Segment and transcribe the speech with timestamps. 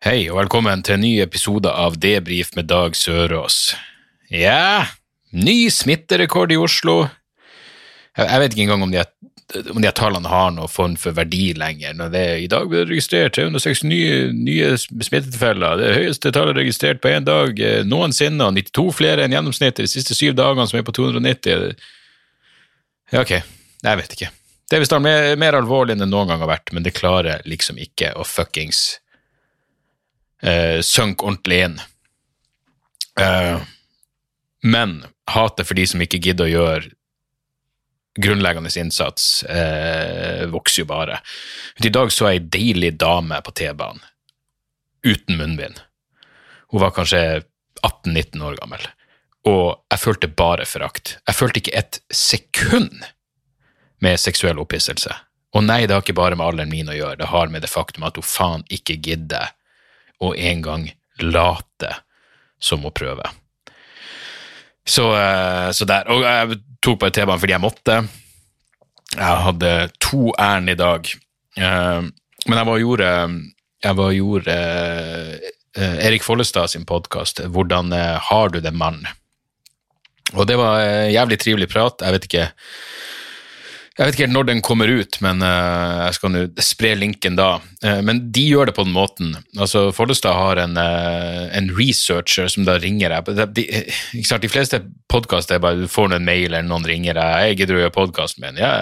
[0.00, 3.74] Hei, og velkommen til en ny episode av Debrif med Dag Sørås.
[4.32, 4.86] Ja,
[5.36, 7.02] ny smitterekord i Oslo.
[8.16, 9.02] Jeg, vet ikke engang om de,
[9.74, 11.92] om de tallene har noen form for verdi lenger.
[11.98, 15.76] Når det I dag ble det registrert 306 nye, nye smittetilfeller.
[15.82, 19.92] Det høyeste tallet registrert på én dag eh, noensinne, og 92 flere enn gjennomsnittet de
[19.98, 21.76] siste syv dagene, som er på 290.
[23.12, 23.36] Ja, ok,
[23.84, 24.32] jeg vet ikke.
[24.64, 27.44] Det er visst mer, mer alvorlig enn det noen gang har vært, men det klarer
[27.44, 28.94] liksom ikke å fuckings
[30.42, 31.80] eh, sunk ordentlig inn.
[33.20, 33.60] Eh,
[34.62, 36.90] men hatet for de som ikke gidder å gjøre
[38.20, 41.20] grunnleggende innsats, eh, vokser jo bare.
[41.84, 44.02] I dag så jeg ei deilig dame på T-banen,
[45.06, 45.80] uten munnbind.
[46.70, 47.44] Hun var kanskje
[47.82, 48.82] 18-19 år gammel,
[49.48, 51.16] og jeg følte bare forakt.
[51.26, 53.06] Jeg følte ikke et sekund
[54.00, 55.14] med seksuell opphisselse.
[55.54, 57.70] Og nei, det har ikke bare med alderen min å gjøre, det har med det
[57.72, 59.54] faktum at hun faen ikke gidder
[60.20, 60.88] og en gang
[61.20, 61.94] late
[62.60, 63.24] som å prøve.
[64.86, 66.08] Så, eh, så der.
[66.10, 68.00] Og jeg tok på T-banen fordi jeg måtte.
[69.14, 71.12] Jeg hadde to ærend i dag.
[71.56, 72.02] Eh,
[72.48, 73.08] Men jeg var og gjorde,
[73.84, 74.54] jeg var gjorde
[75.76, 79.06] eh, Erik Follestad sin podkast 'Hvordan har du det, mann?'
[80.32, 82.00] Og det var jævlig trivelig prat.
[82.00, 82.52] Jeg vet ikke
[83.98, 87.34] jeg vet ikke helt når den kommer ut, men uh, jeg skal nå spre linken
[87.36, 87.48] da.
[87.82, 89.34] Uh, men de gjør det på den måten.
[89.58, 93.50] Altså, Follestad har en, uh, en researcher som da ringer deg.
[93.58, 93.66] De,
[94.14, 94.46] ikke sant?
[94.46, 94.80] de fleste
[95.10, 97.50] podkaster er bare du får en mail eller noen ringer deg.
[97.50, 98.72] 'Jeg gidder å gjøre podkast med en.' Ja.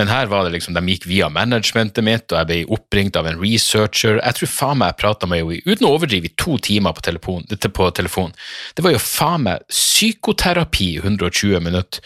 [0.00, 3.28] Men her var det liksom, de gikk via managementet mitt, og jeg ble oppringt av
[3.28, 4.16] en researcher.
[4.16, 7.04] Jeg tror faen meg jeg prata med henne uten å overdrive, i to timer på
[7.04, 8.32] telefon, på telefon.
[8.74, 12.00] Det var jo faen meg psykoterapi i 120 minutter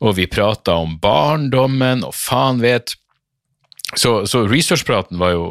[0.00, 2.94] og vi prata om barndommen, og faen vet.
[3.94, 5.50] Så, så researchpraten var jo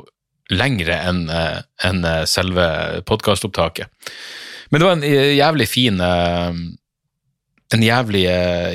[0.53, 2.65] lengre enn en selve
[3.09, 3.89] podkastopptaket.
[4.69, 5.07] Men det var en
[5.37, 6.03] jævlig fin
[7.73, 8.25] en jævlig,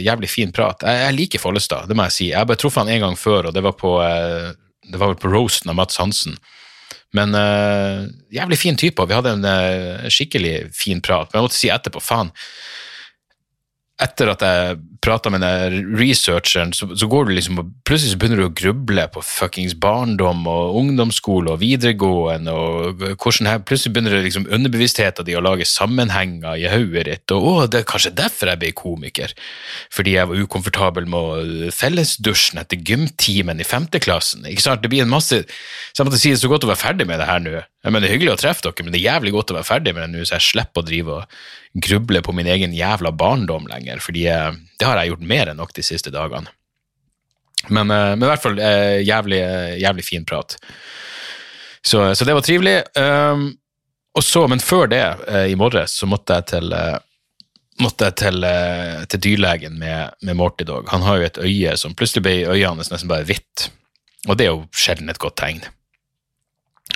[0.03, 0.82] jævlig fin prat.
[0.82, 2.26] Jeg, jeg liker Follestad, det må jeg si.
[2.32, 3.92] Jeg bare truffet han en gang før, og det var på,
[4.91, 6.34] det var på roasten av Mats Hansen.
[7.16, 11.30] Men uh, jævlig fin type, og vi hadde en uh, skikkelig fin prat.
[11.30, 12.30] Men jeg måtte si etterpå, faen
[14.00, 18.20] etter at jeg prata med den researcheren, så, så, går du liksom og plutselig så
[18.20, 23.94] begynner du å gruble på fuckings barndom og ungdomsskole og videregående, og hvordan her, plutselig
[23.94, 27.88] begynner det liksom underbevisstheten din å lage sammenhenger i hodet ditt, og å, det er
[27.88, 29.34] kanskje derfor jeg ble komiker,
[29.94, 35.12] fordi jeg var ukomfortabel med fellesdusjen etter gymtimen i femteklassen, ikke sant, det blir en
[35.12, 37.60] masse, så jeg måtte si det så godt å være ferdig med det her nå,
[37.88, 39.94] mener, det er hyggelig å treffe dere, men det er jævlig godt å være ferdig
[39.96, 41.38] med det nå, så jeg slipper å drive og
[41.86, 45.72] gruble på min egen jævla barndom lenger, fordi det har jeg gjort mer enn nok
[45.76, 46.52] de siste dagene.
[47.68, 48.60] Men, men i hvert fall
[49.04, 49.41] jævlig,
[49.80, 50.56] jævlig fin prat.
[51.80, 52.76] Så, så det var trivelig.
[52.96, 53.50] Um,
[54.16, 55.04] og så, men før det,
[55.48, 56.72] i morges, så måtte jeg til
[57.80, 58.47] måtte jeg til,
[59.08, 60.88] til dyrlegen med, med Morty Dog.
[60.92, 63.70] Han har jo et øye som plutselig ble øynene hans nesten bare hvitt.
[64.28, 65.62] Og det er jo sjelden et godt tegn.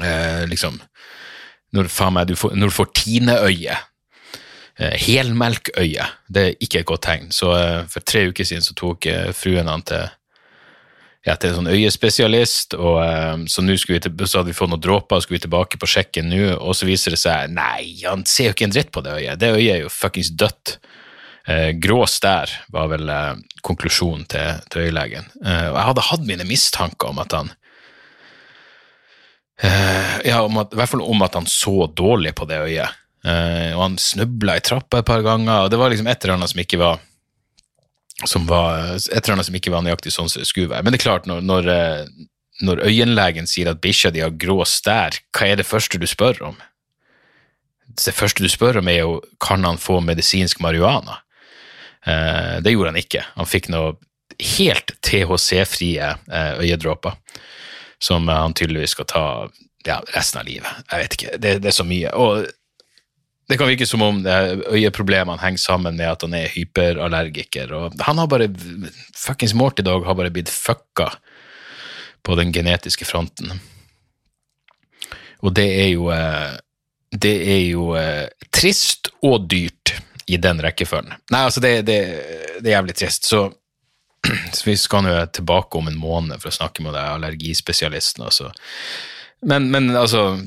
[0.02, 0.80] Eh, liksom
[1.74, 3.76] Når, meg, du, får, når du får tineøye,
[4.78, 7.32] eh, helmelkøye, det er ikke et godt tegn.
[7.34, 10.06] Så eh, for tre uker siden så tok eh, fruen han til
[11.24, 15.16] ja, til en sånn øyespesialist, og eh, så nå så hadde vi fått noen dråper,
[15.16, 18.50] og skulle vi tilbake på sjekken nå, og så viser det seg nei, han ser
[18.50, 20.76] jo ikke en dritt på det øyet, det øyet er jo fuckings dødt.
[21.44, 23.34] Eh, grå stær var vel eh,
[23.64, 25.26] konklusjonen til, til øyelegen.
[25.42, 27.50] Uh, og jeg hadde hatt mine mistanker om at han
[29.62, 33.00] ja, om at, i hvert fall om at han så dårlig på det øyet.
[33.24, 36.50] og han snubla i trappa et par ganger, og det var liksom et eller annet
[36.50, 36.98] som ikke var
[38.28, 40.84] som var et eller annet som ikke var nøyaktig sånn som det skulle være.
[40.86, 41.70] Men det er klart, når, når,
[42.62, 46.42] når øyenlegen sier at bikkja di har grå stær, hva er det første du spør
[46.50, 46.60] om?
[47.94, 51.20] Det første du spør om, er jo kan han få medisinsk marihuana.
[52.06, 53.24] Eh, det gjorde han ikke.
[53.38, 53.96] Han fikk noe
[54.58, 57.18] helt THC-frie eh, øyedråper,
[58.04, 59.24] som han tydeligvis skal ta
[59.86, 60.84] ja, resten av livet.
[60.90, 62.12] Jeg vet ikke, det, det er så mye.
[62.20, 62.46] Og
[63.48, 67.72] det kan virke som om øyeproblemene henger sammen med at han er hyperallergiker.
[67.76, 68.48] og Han har bare
[69.16, 71.10] Fuckings Morty Dog har bare blitt fucka
[72.24, 73.52] på den genetiske fronten.
[75.44, 76.56] Og det er jo eh,
[77.12, 79.92] Det er jo eh, trist og dyrt
[80.26, 81.12] i den rekkefølgen.
[81.30, 81.98] Nei, altså, det, det,
[82.64, 83.28] det er jævlig trist.
[83.28, 83.44] Så,
[84.56, 88.24] så vi skal nå tilbake om en måned for å snakke med deg, allergispesialisten.
[88.28, 88.52] Altså.
[89.44, 90.38] Men, men altså,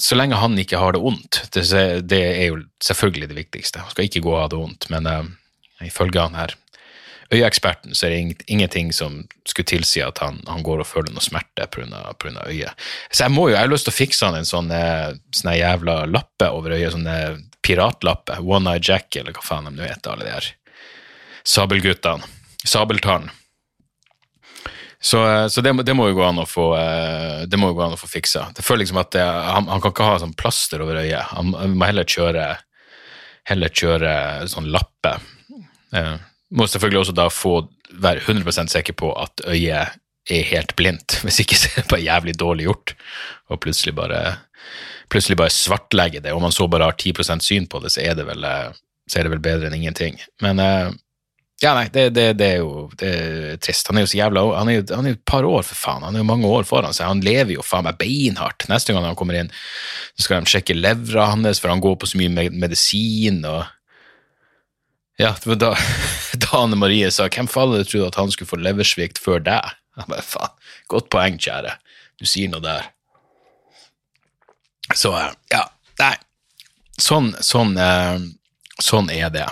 [0.00, 1.64] så lenge han ikke har det vondt, det,
[2.04, 3.86] det er jo selvfølgelig det viktigste.
[3.86, 5.24] Han skal ikke gå ha det vondt, men uh,
[5.84, 6.56] ifølge han her
[7.32, 11.24] øyeeksperten så er det ingenting som skulle tilsi at han, han går og føler noe
[11.24, 12.12] smerte pga.
[12.46, 12.72] øyet.
[13.10, 15.54] Så jeg må jo, jeg har lyst til å fikse han en sånn, eh, sånn
[15.56, 19.86] jævla lappe over øyet, sånn eh, piratlappe, One Eye Jack, eller hva faen de nå
[19.88, 20.50] heter, alle de her
[21.44, 22.33] sabelguttene.
[22.64, 23.30] Sabeltann.
[25.04, 26.70] Så, eh, så det, det, må jo gå an å få
[27.44, 28.48] det må jo gå an å få fiksa.
[28.56, 31.34] Det føler liksom at det, han, han, kan ikke ha sånn plaster over øyet.
[31.34, 32.46] Han, han må heller kjøre,
[33.50, 34.14] heller kjøre
[34.48, 35.18] sånn lappe.
[35.94, 36.14] Eh,
[36.54, 37.58] må selvfølgelig også da få
[38.00, 40.00] være 100 sikker på at øyet
[40.30, 41.18] er helt blindt.
[41.26, 42.96] Hvis ikke så er det bare jævlig dårlig gjort.
[43.52, 44.22] Og plutselig bare,
[45.12, 46.32] plutselig bare svartlegge det.
[46.32, 48.48] Om man så bare har 10 syn på det, så er det vel,
[49.10, 50.16] så er det vel bedre enn ingenting.
[50.42, 50.88] Men eh,
[51.64, 53.88] ja, nei, det, det, det, er jo det er trist.
[53.88, 55.78] Han er jo så jævla Han er jo, han er jo et par år, for
[55.80, 56.04] faen.
[56.04, 57.08] Han er jo mange år foran seg.
[57.08, 58.66] Han lever jo faen meg beinhardt.
[58.68, 59.48] Neste gang han kommer inn,
[60.12, 63.40] så skal de sjekke levra hans, for han går på så mye medisin.
[63.48, 63.64] og
[65.20, 65.72] ja, det var da,
[66.44, 69.72] da Anne Marie sa 'Hvem faller det trodde at han skulle få leversvikt før deg?'
[69.94, 70.56] Jeg bare, faen,
[70.90, 71.76] Godt poeng, kjære.
[72.18, 72.90] Du sier noe der.
[74.94, 75.14] Så
[75.52, 75.62] ja,
[76.02, 76.16] nei.
[77.00, 78.18] Sånn, sånn, eh,
[78.82, 79.46] sånn er det.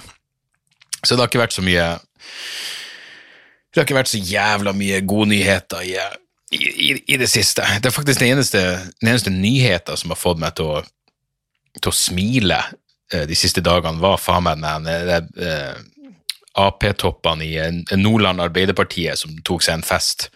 [1.02, 1.86] Så det har ikke vært så mye
[3.72, 5.96] Det har ikke vært så jævla mye godnyheter i,
[6.52, 7.64] i, i, det siste.
[7.80, 8.62] Det er faktisk den eneste,
[9.00, 10.82] eneste nyheten som har fått meg til å,
[11.80, 12.60] til å smile
[13.12, 14.88] Eh, de siste dagene, var faen meg den
[15.44, 15.76] uh,
[16.62, 20.28] Ap-toppene i Nordland Arbeiderpartiet som tok seg en fest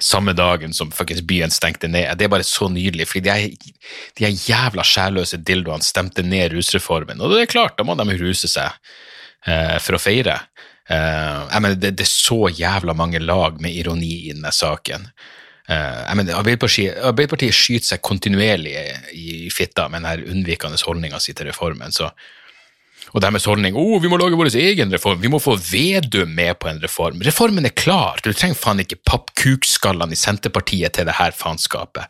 [0.00, 0.90] samme dagen som
[1.28, 2.08] byen stengte ned.
[2.16, 3.74] Det er bare så nydelig, fordi de, er,
[4.16, 7.20] de er jævla sjælløse dildoene stemte ned rusreformen.
[7.20, 8.72] Og det er klart, da må de ruse seg
[9.46, 10.34] for å feire.
[10.90, 15.06] Uh, mener, det, det, er så jævla mange lag med ironi i denne saken.
[15.70, 18.86] Uh, mener, Arbeiderpartiet, Arbeiderpartiet, skyter seg kontinuerlig i,
[19.46, 21.94] i fitta med den unnvikende holdninga si til reformen.
[21.94, 22.10] Så,
[23.10, 26.58] og deres holdning oh, vi må lage vår egen reform, vi må få Vedum med
[26.62, 27.20] på en reform.
[27.26, 32.06] Reformen er klar, du trenger faen ikke pappkukskallene i Senterpartiet til det her faenskapet.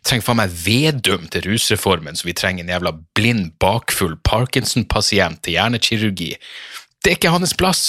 [0.00, 5.42] Du trenger faen meg Vedum til rusreformen, så vi trenger en jævla blind, bakfull Parkinson-pasient
[5.42, 6.34] til hjernekirurgi.
[7.02, 7.86] Det er ikke hans plass.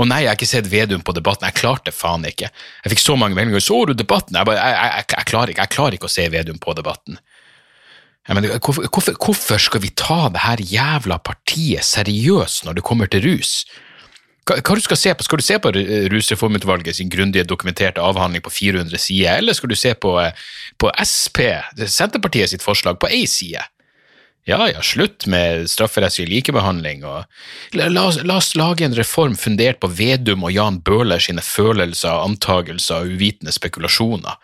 [0.00, 1.44] Og nei, jeg har ikke sett Vedum på Debatten.
[1.48, 2.48] Jeg klarte faen ikke.
[2.84, 3.60] Jeg fikk så mange meldinger.
[3.60, 6.28] 'Så du Debatten?' Jeg, bare, jeg, jeg, jeg, klarer ikke, jeg klarer ikke å se
[6.32, 7.18] Vedum på Debatten.
[8.28, 13.10] Mener, hvorfor, hvorfor, hvorfor, skal vi ta det her jævla partiet seriøst når det kommer
[13.10, 13.64] til rus?
[14.46, 15.26] Hva, hva du skal se på?
[15.26, 15.72] Skal du se på
[16.12, 20.32] Rusreformutvalget sin grundige dokumenterte avhandling på 400 sider, eller skal du se på, eh,
[20.78, 21.42] på SP,
[21.86, 23.62] Senterpartiet sitt forslag, på én side?
[24.46, 29.78] Ja ja, slutt med strafferettslig likebehandling, og la, la, la, oss lage en reform fundert
[29.78, 34.38] på Vedum og Jan Bøhler sine følelser, antagelser og uvitende spekulasjoner.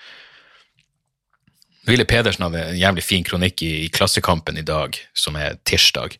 [1.88, 6.18] Ville Pedersen hadde en jævlig fin kronikk i, i Klassekampen i dag, som er tirsdag.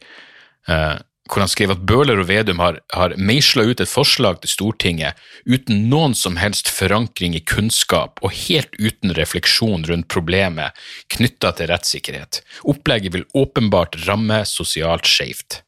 [0.68, 0.96] eh,
[1.28, 5.18] hvor han skrev at Bøhler og Vedum har, har meisla ut et forslag til Stortinget
[5.44, 10.76] uten noen som helst forankring i kunnskap og helt uten refleksjon rundt problemet
[11.12, 12.40] knytta til rettssikkerhet.
[12.64, 15.62] Opplegget vil åpenbart ramme sosialt skjevt.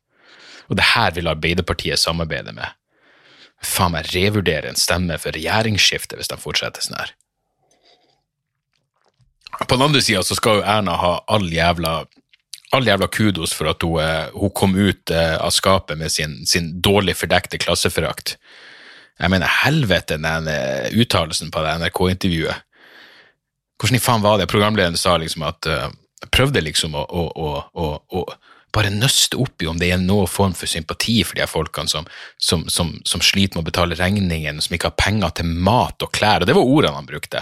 [0.73, 2.69] Og det her vil Arbeiderpartiet samarbeide med.
[3.61, 7.12] Faen meg revurdere en stemme for regjeringsskifte hvis de fortsetter sånn her.
[9.67, 12.00] På den andre sida så skal jo Erna ha all jævla
[12.71, 16.47] all jævla kudos for at hun, eh, hun kom ut eh, av skapet med sin,
[16.47, 18.37] sin dårlig fordekte klasseforakt.
[19.21, 22.62] Jeg mener, helvete, den eh, uttalelsen på det NRK-intervjuet.
[23.81, 24.49] Hvordan i faen var det?
[24.52, 25.88] Programlederen sa liksom at uh,
[26.29, 27.23] Prøvde liksom å, å,
[27.81, 28.25] å, å,
[28.76, 32.05] bare nøste opp i om det er noen form for sympati for de folkene som,
[32.37, 36.12] som, som, som sliter med å betale regningen, som ikke har penger til mat og
[36.12, 36.45] klær.
[36.45, 37.40] Og det var ordene han brukte.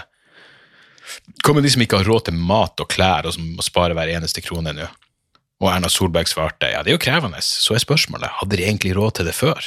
[1.45, 4.11] Kommer de som ikke har råd til mat og klær, og som må spare hver
[4.15, 4.87] eneste krone nå?
[5.59, 8.95] Og Erna Solberg svarte ja, det er jo krevende, så er spørsmålet hadde de egentlig
[8.95, 9.59] råd til det før?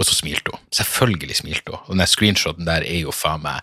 [0.00, 0.62] Og så smilte hun.
[0.72, 1.82] Selvfølgelig smilte hun.
[1.84, 3.60] Og den screenshoten der er jo faen meg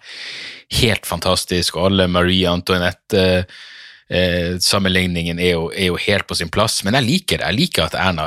[0.78, 6.84] helt fantastisk, og alle Marie Antoinette-sammenligningen eh, er, er, jo helt på sin plass.
[6.86, 7.48] Men jeg liker det.
[7.50, 8.26] Jeg liker at Erna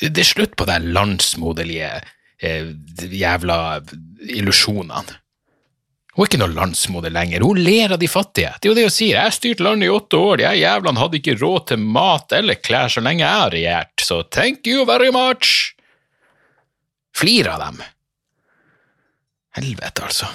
[0.00, 2.00] Det er slutt på de landsmoderlige
[2.40, 2.66] eh,
[3.12, 3.80] jævla
[4.40, 5.14] illusjonene.
[6.18, 8.48] Hun er ikke noe landsmoder lenger, hun ler av de fattige.
[8.58, 10.98] Det er jo det hun sier, jeg har styrt landet i åtte år, de jævlene
[10.98, 14.82] hadde ikke råd til mat eller klær så lenge jeg har regjert, så thank you
[14.88, 15.76] very much.
[17.14, 17.78] Flir av dem.
[19.60, 20.32] Helvete, altså.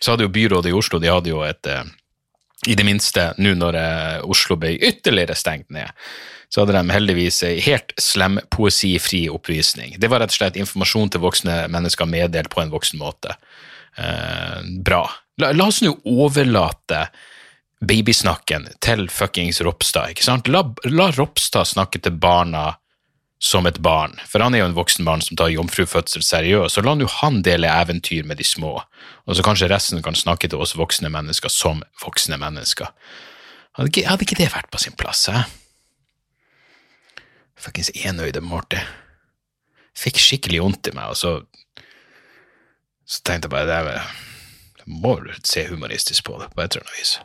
[0.00, 1.86] Så hadde jo byrådet i Oslo de hadde jo et, eh,
[2.66, 5.94] I det minste nå når eh, Oslo ble ytterligere stengt ned,
[6.50, 9.94] så hadde de heldigvis ei helt slempoesifri oppvisning.
[10.02, 13.38] Det var rett og slett informasjon til voksne mennesker meddelt på en voksen måte.
[13.98, 15.10] Eh, bra.
[15.36, 17.08] La, la oss nå overlate
[17.80, 20.50] babysnakken til fuckings Ropstad, ikke sant?
[20.50, 22.72] La, la Ropstad snakke til barna
[23.38, 26.82] som et barn, for han er jo en voksen barn som tar jomfrufødsel seriøst, så
[26.82, 30.58] la nå han dele eventyr med de små, og så kanskje resten kan snakke til
[30.58, 32.90] oss voksne mennesker som voksne mennesker.
[33.78, 35.44] Hadde ikke, hadde ikke det vært på sin plass, hæ?
[37.58, 38.80] Fuckings enøyde Morty.
[39.98, 41.38] Fikk skikkelig vondt i meg, og så
[43.08, 44.16] så tenkte jeg bare det er
[44.88, 47.18] må vel se humoristisk på det, på et eller annet vis.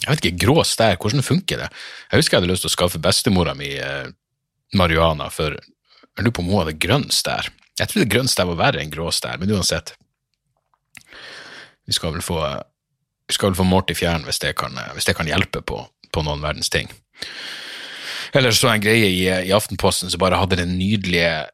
[0.00, 1.68] Jeg vet ikke, grå stær, hvordan funker det?
[2.10, 4.08] Jeg husker jeg hadde lyst til å skaffe bestemora mi eh,
[4.74, 7.50] marihuana, for jeg lurer på om hun hadde grønn stær.
[7.78, 9.94] Jeg trodde grønn stær var verre enn grå stær, men uansett.
[11.86, 12.40] Vi skal vel få,
[13.28, 16.26] vi skal vel få Morty fjern hvis det kan, hvis det kan hjelpe på, på
[16.26, 16.90] noen verdens ting.
[18.34, 21.50] Eller så en greie i, i Aftenposten som bare hadde den nydelige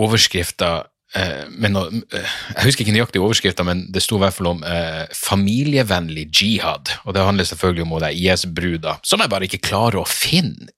[0.00, 0.70] overskrifta
[1.16, 4.62] eh, noe, eh, Jeg husker ikke nøyaktig overskrifta, men det sto i hvert fall om
[4.66, 6.94] eh, familievennlig jihad.
[7.04, 10.70] Og det handler selvfølgelig om der IS-bruda, som jeg bare ikke klarer å finne.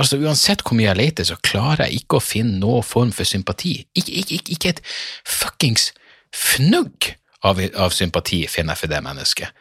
[0.00, 3.28] Altså Uansett hvor mye jeg leter, så klarer jeg ikke å finne noen form for
[3.28, 3.82] sympati.
[3.92, 4.80] Ikke, ikke, ikke, ikke et
[5.28, 5.90] fuckings
[6.32, 7.12] fnugg
[7.44, 9.60] av, av sympati finner jeg for det mennesket.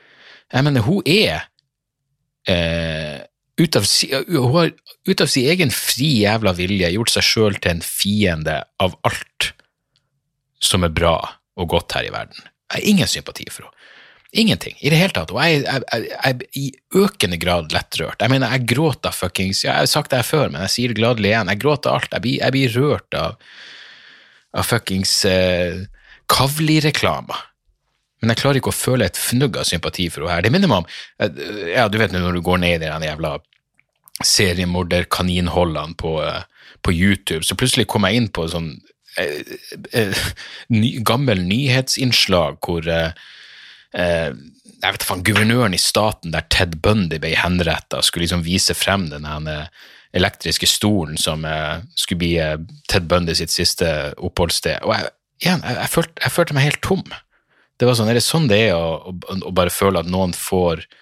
[0.52, 1.50] Jeg mener, hun er
[2.48, 3.20] eh,
[3.62, 3.88] ut av,
[4.28, 4.72] hun har
[5.08, 9.52] ut av sin egen fri jævla vilje gjort seg sjøl til en fiende av alt
[10.62, 11.18] som er bra
[11.60, 12.50] og godt her i verden.
[12.72, 13.78] Jeg har ingen sympati for henne.
[14.32, 14.78] Ingenting.
[14.80, 15.32] I det hele tatt.
[15.36, 18.22] Og jeg, er i økende grad lettrørt.
[18.24, 21.02] Jeg mener, jeg gråter fuckings Jeg har sagt det her før, men jeg sier det
[21.02, 21.52] gladelig igjen.
[21.52, 22.14] Jeg gråter alt.
[22.16, 23.36] Jeg blir, jeg blir rørt av,
[24.56, 25.82] av fuckings eh,
[26.32, 27.44] Kavli-reklamer.
[28.22, 30.48] Men jeg klarer ikke å føle et fnugg av sympati for henne her.
[30.48, 30.90] Det minner meg om
[31.28, 33.36] eh, Ja, du vet når du går ned i den jævla
[34.26, 36.44] seriemorder-kaninholdene på, eh,
[36.82, 38.74] på YouTube, så plutselig kom jeg inn på sånn
[39.22, 39.54] eh,
[39.98, 40.26] eh,
[40.74, 43.16] ny, gammel nyhetsinnslag hvor eh,
[43.94, 44.32] eh,
[44.82, 49.10] jeg vet faen, Guvernøren i staten der Ted Bundy ble henretta, skulle liksom vise frem
[49.12, 49.28] den
[50.12, 52.58] elektriske stolen som eh, skulle bli eh,
[52.92, 53.88] Ted Bundy sitt siste
[54.18, 54.84] oppholdssted.
[54.84, 55.12] Og jeg,
[55.44, 57.06] igjen, jeg, jeg, følte, jeg følte meg helt tom.
[57.80, 60.36] Det var sånn, Er det sånn det er å, å, å bare føle at noen
[60.38, 60.98] får eh,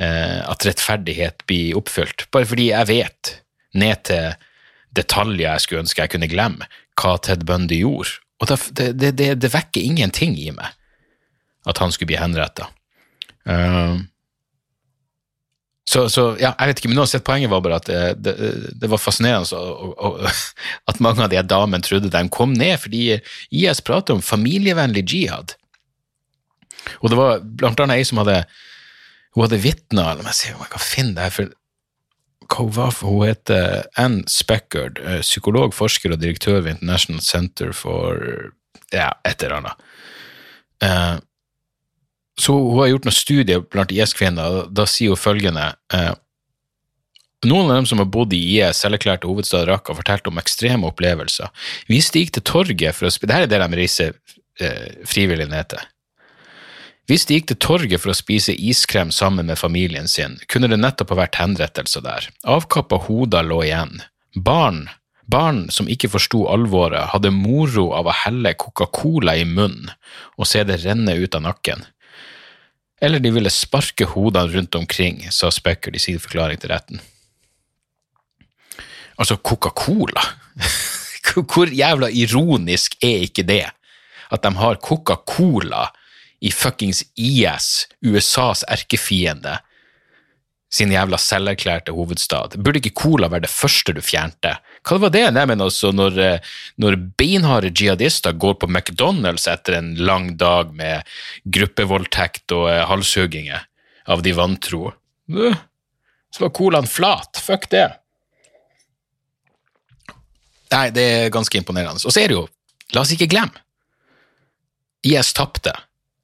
[0.00, 2.24] At rettferdighet blir oppfylt?
[2.32, 3.32] Bare fordi jeg vet,
[3.76, 4.30] ned til
[4.96, 8.16] detaljer jeg skulle ønske jeg kunne glemme, hva Ted Bundy gjorde.
[8.40, 8.58] Og det,
[8.96, 10.72] det, det, det vekker ingenting i meg
[11.68, 12.70] at han skulle bli henretta.
[13.44, 14.00] Uh,
[15.90, 18.34] så, så, ja, jeg vet ikke, men uansett, poenget var bare at det, det,
[18.80, 20.20] det var fascinerende og, og,
[20.88, 23.18] at mange av de damene trodde de kom ned fordi
[23.50, 25.56] IS prater om familievennlig jihad.
[27.02, 28.44] Og det var blant annet ei som hadde
[29.34, 31.50] hun hadde vitna La meg se om jeg kan finne det her.
[32.50, 38.18] for hun heter Ann Speckard, psykolog, forsker og direktør ved International Center for
[38.92, 39.84] ja, et eller annet.
[40.82, 41.16] Eh,
[42.40, 46.12] så hun har gjort noen studier blant IS-kvinner, og da sier hun følgende eh,
[47.40, 51.48] Noen av dem som har bodd i IS, selverklærte hovedstad Raqqa, fortalte om ekstreme opplevelser.
[51.88, 54.10] De gikk til torget for å spille Dette er det de reiser
[54.60, 55.86] eh, frivillig ned til.
[57.10, 60.76] Hvis de gikk til torget for å spise iskrem sammen med familien sin, kunne det
[60.78, 62.28] nettopp ha vært henrettelse der.
[62.46, 64.04] Avkappa hoder lå igjen.
[64.38, 64.84] Barn,
[65.26, 69.90] barn som ikke forsto alvoret, hadde moro av å helle Coca-Cola i munnen
[70.38, 71.82] og se det renne ut av nakken.
[73.02, 77.02] Eller de ville sparke hodene rundt omkring, sa Specker i sin forklaring til retten.
[79.18, 80.28] Altså, Coca-Cola?
[81.34, 83.64] Hvor jævla ironisk er ikke det?
[84.30, 85.88] At de har Coca-Cola
[86.40, 89.58] i fuckings IS, USAs erkefiende,
[90.70, 92.54] sin jævla selverklærte hovedstad.
[92.62, 94.54] Burde ikke cola være det første du fjernte?
[94.86, 95.24] Hva var det?
[95.34, 96.20] Nei, men altså, når,
[96.80, 101.02] når beinharde jihadister går på McDonald's etter en lang dag med
[101.44, 103.66] gruppevoldtekt og uh, halshugginger
[104.10, 104.94] av de vantro,
[105.34, 105.58] uh,
[106.30, 107.42] så var colaen flat.
[107.42, 107.88] Fuck det.
[110.70, 111.98] Nei, det er ganske imponerende.
[112.06, 112.46] Og så er det jo,
[112.94, 113.58] la oss ikke glemme,
[115.02, 115.74] IS tapte.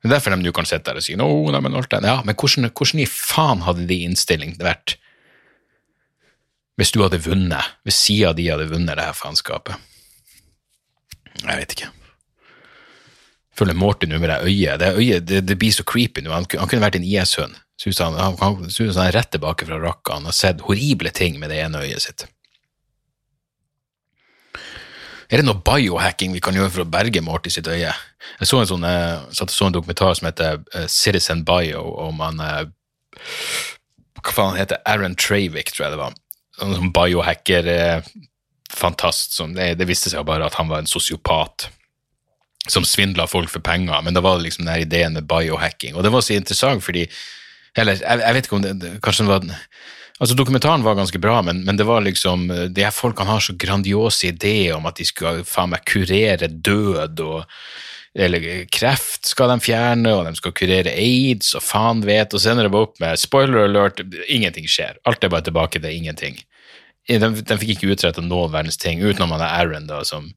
[0.07, 2.05] Det er derfor de nå kan sitte der og si no, nei, men alt det.
[2.07, 4.97] Ja, men hvordan, hvordan i faen hadde de innstilling vært
[6.77, 9.81] hvis du hadde vunnet, hvis sida di hadde vunnet det her faenskapet?
[11.41, 11.89] Jeg vet ikke.
[11.89, 14.83] Jeg føler Morty nå med det øyet.
[14.83, 16.35] Det, øyet det, det blir så creepy nå.
[16.35, 17.57] Han, han kunne vært en IS-hund.
[17.81, 20.19] Synes han, han, han, er rett tilbake fra Raqqa.
[20.21, 22.27] Han har sett horrible ting med det ene øyet sitt.
[25.27, 27.93] Er det noe biohacking vi kan gjøre for å berge Morty sitt øye?
[28.41, 32.37] Jeg så en, sånn, eh, så en dokumentar som heter eh, Citizen Bio, om han
[32.43, 32.65] eh,
[34.23, 36.13] Hva faen heter Aaron Travik, tror jeg det var.
[36.63, 39.31] En sånn biohacker-fantast.
[39.55, 41.57] det, det viste seg bare at han var en sosiopat
[42.71, 45.95] som svindla folk for penger, men da var det liksom den ideen med biohacking.
[45.95, 47.05] Og det var så interessant fordi
[47.77, 49.43] Eller jeg, jeg vet ikke om det Kanskje det var
[50.17, 53.53] Altså, Dokumentaren var ganske bra, men, men det var liksom de her folkene har så
[53.59, 57.45] grandiose ideer om at de skal faen meg kurere død og
[58.17, 62.53] eller kreft skal de fjerne, og de skal kurere aids, og faen vet, og så
[62.53, 64.01] ender det opp med spoiler alert,
[64.33, 64.97] ingenting skjer.
[65.05, 66.39] Alt er bare tilbake til ingenting.
[67.07, 70.31] De, de fikk ikke utretta noen verdens ting, utenom han Aaron, da, som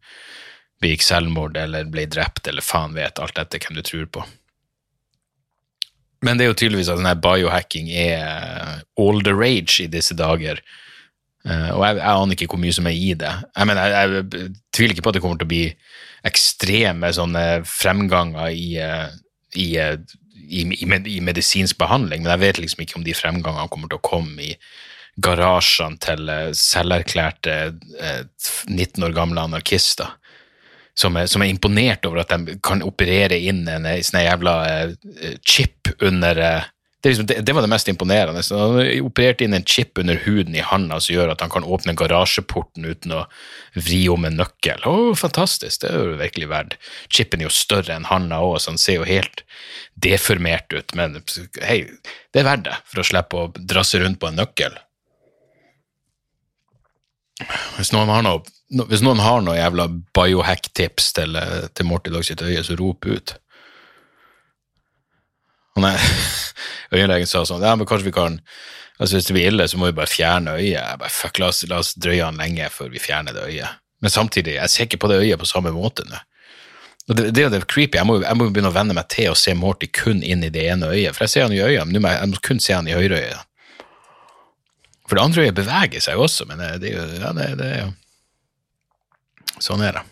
[0.84, 4.26] begikk selvmord eller ble drept, eller faen vet, alt dette hvem du tror på.
[6.26, 10.60] Men det er jo tydeligvis at denne biohacking er all the rage i disse dager.
[11.48, 13.32] Uh, og jeg, jeg, aner ikke hvor mye som er i det.
[13.56, 15.64] Jeg, mener, jeg, jeg, tviler ikke på at det kommer til å bli
[16.28, 19.08] ekstreme sånne fremganger i, uh,
[19.56, 20.66] i, i,
[21.00, 24.50] i, medisinsk behandling, men jeg vet liksom ikke om de fremgangene kommer til å komme
[24.50, 24.54] i
[25.20, 27.56] garasjene til selverklærte
[28.72, 30.14] 19 år gamle anarkister
[31.00, 34.56] som er, som er, imponert over at de kan operere inn en, en sånn jævla
[34.68, 36.68] uh, chip under uh,
[37.02, 38.42] det, liksom, det, det, var det mest imponerende.
[38.44, 41.64] Så han opererte inn en chip under huden i handa som gjør at han kan
[41.64, 43.22] åpne garasjeporten uten å
[43.78, 44.84] vri om en nøkkel.
[44.84, 46.76] Å, fantastisk, det er jo virkelig verdt.
[47.08, 49.46] Chipen er jo større enn handa òg, så han ser jo helt
[49.96, 51.22] deformert ut, men
[51.64, 51.82] hei,
[52.34, 54.76] det er verdt det for å slippe å drasse rundt på en nøkkel.
[57.78, 62.26] Hvis noen har noe hvis noen har noe jævla biohack-tips til, eh, til Morty Dag
[62.26, 63.34] sitt øye, så rop ut.
[65.78, 65.96] Og nei,
[66.94, 68.40] øyelegen sa sånn Ja, men kanskje vi kan
[69.00, 70.76] altså Hvis det blir ille, så må vi bare fjerne øyet.
[70.76, 73.78] Jeg bare, fuck, la oss, la oss drøye han lenge før vi fjerner det øyet.
[74.04, 76.20] Men samtidig, jeg ser ikke på det øyet på samme måte nå.
[77.10, 77.98] Og det, det er jo creepy.
[77.98, 80.68] Jeg må, jeg begynne å venne meg til å se Morty kun inn i det
[80.70, 81.16] ene øyet.
[81.16, 82.92] For jeg ser han i øyet, men nå må jeg, jeg må kun se han
[82.92, 83.48] i høyreøyet.
[85.08, 87.82] For det andre øyet beveger seg jo også, men det, det, ja, det, det er
[87.86, 87.90] jo
[89.64, 90.06] Sånn er det.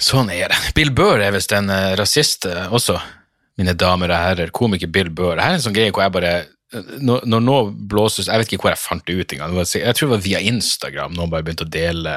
[0.00, 0.60] Sånn er det.
[0.76, 2.96] Bill Burr er visst en uh, rasist uh, også,
[3.60, 4.54] mine damer og herrer.
[4.56, 5.36] Komiker Bill Burr.
[5.36, 7.56] Dette er en sånn greie hvor jeg bare uh, når, når nå
[7.90, 9.58] blåses Jeg vet ikke hvor jeg fant det ut engang.
[9.60, 12.16] Jeg tror det var via Instagram noen bare begynte å dele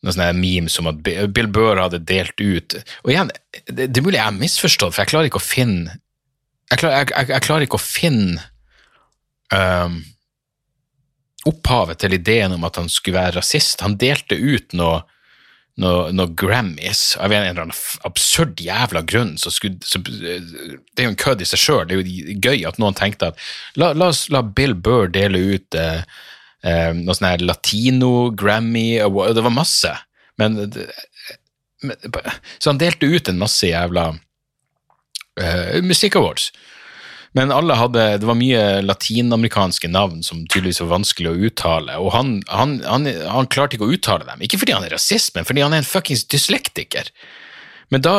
[0.00, 3.28] noen sånne memes om at Bill Burr hadde delt ut Og igjen,
[3.68, 5.98] det, det er mulig jeg har misforstått, for jeg klarer ikke å finne
[6.70, 8.46] Jeg klarer, jeg, jeg, jeg klarer ikke å finne
[9.52, 9.98] um,
[11.48, 13.80] opphavet til ideen om at han skulle være rasist.
[13.84, 15.00] Han delte ut noe,
[15.80, 19.36] noe, noe Grammys av en eller annen absurd jævla grunn.
[19.40, 21.86] Så skulle, så, det er jo en kødd i seg sjøl.
[21.88, 23.46] Det er jo gøy at noen tenkte at
[23.80, 26.02] la, la oss la Bill Burr dele ut eh,
[26.66, 28.88] eh, noe sånn her latino-Grammy.
[29.00, 29.94] Det var masse.
[30.40, 30.60] Men,
[31.84, 32.10] men,
[32.58, 34.10] Så han delte ut en masse jævla
[35.40, 36.50] eh, musikk-awards.
[37.38, 42.10] Men alle hadde, det var mye latinamerikanske navn som tydeligvis var vanskelig å uttale, og
[42.16, 44.42] han, han, han, han, klarte ikke å uttale dem.
[44.42, 47.12] Ikke fordi han er rasist, men fordi han er en fuckings dyslektiker.
[47.90, 48.16] Men da,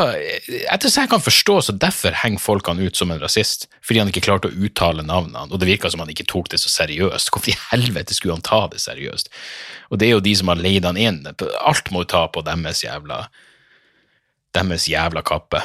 [0.72, 3.70] etter som jeg kan forstå, så derfor henger folk han ut som en rasist.
[3.84, 6.60] Fordi han ikke klarte å uttale navnene, og det virka som han ikke tok det
[6.64, 7.32] så seriøst.
[7.32, 9.32] Hvorfor i helvete skulle han ta det seriøst?
[9.92, 11.22] Og det er jo de som har leid han inn.
[11.64, 13.26] Alt må jo ta på deres jævla
[14.52, 15.64] deres jævla kappe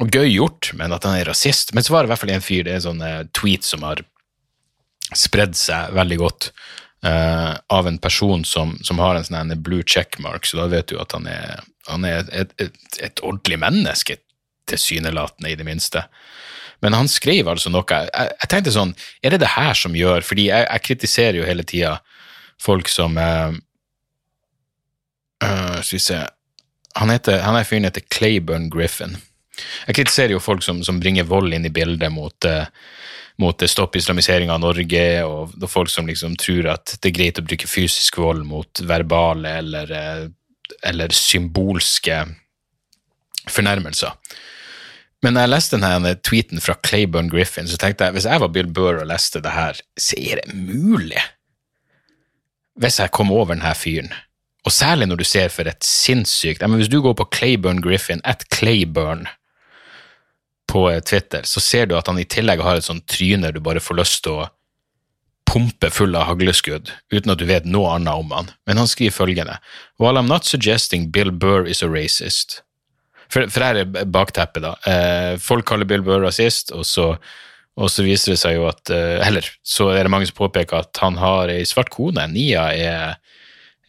[0.00, 1.72] og gøy gjort, men at han er rasist.
[1.74, 3.64] Men så var det i hvert fall en fyr, det er en sånn uh, tweet
[3.66, 4.02] som har
[5.14, 6.50] spredd seg veldig godt
[7.06, 10.98] uh, av en person som, som har en sånn blue checkmark, så da vet du
[11.00, 14.18] at han er, han er et, et, et, ordentlig menneske,
[14.66, 16.02] tilsynelatende, i det minste.
[16.84, 20.26] Men han skrev altså noe jeg, jeg, tenkte sånn, er det det her som gjør
[20.26, 21.94] Fordi jeg, jeg kritiserer jo hele tida
[22.60, 23.54] folk som uh,
[25.40, 26.18] Skal vi se
[27.00, 29.16] Han, heter, han er fyren heter Clayburn Griffin.
[29.86, 32.66] Jeg kritiserer jo folk som, som bringer vold inn i bildet mot, uh,
[33.42, 37.40] mot stopp islamisering av Norge, og, og, folk som liksom tror at det er greit
[37.40, 40.26] å bruke fysisk vold mot verbale eller, uh,
[40.86, 42.24] eller symbolske
[43.50, 44.12] fornærmelser.
[45.24, 48.52] Men når jeg leste denne tweeten fra Clayburn Griffin, så tenkte jeg hvis jeg var
[48.52, 51.22] Bill Burr og leste det her, så er det mulig?
[52.76, 54.12] Hvis jeg kom over denne fyren,
[54.66, 58.44] og særlig når du ser for et sinnssykt Hvis du går på Clayburn Griffin, at
[58.52, 59.28] Clayburn,
[60.70, 63.62] på eh, Twitter, så ser du at han i tillegg har et sånt tryne du
[63.64, 64.50] bare får lyst til å
[65.46, 68.50] pumpe full av hagleskudd, uten at du vet noe annet om han.
[68.66, 69.58] Men han skriver følgende
[70.02, 72.62] While I'm not suggesting Bill Burr is a racist
[73.30, 74.74] For, for her er bakteppet, da.
[74.86, 77.08] Eh, folk kaller Bill Burr rasist, og så,
[77.76, 80.84] og så viser det seg jo at eh, Eller så er det mange som påpeker
[80.84, 82.26] at han har ei svart kone.
[82.30, 83.16] Nia er,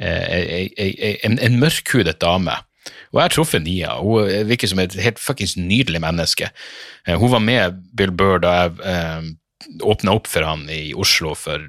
[0.02, 2.58] er, er, er en, en mørkhudet dame.
[3.12, 3.98] Og jeg har truffet Nia.
[4.04, 6.52] Hun virker som et helt fuckings nydelig menneske.
[7.08, 9.30] Eh, hun var med Bill Burr da jeg eh,
[9.88, 11.64] åpna opp for han i Oslo for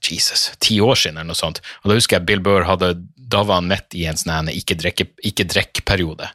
[0.00, 1.62] Jesus, ti år siden, eller noe sånt.
[1.82, 2.94] Og da husker jeg Bill Burr hadde
[3.30, 6.30] Da var han midt i en sånn ikke-drekk-periode.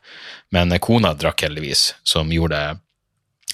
[0.56, 2.80] Men kona drakk heldigvis, som gjorde det